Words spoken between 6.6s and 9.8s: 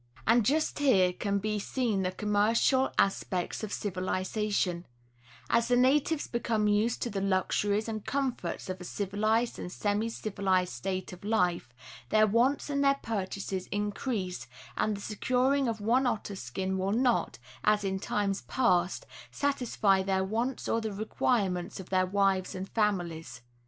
used to the luxuries and comforts of a civilized and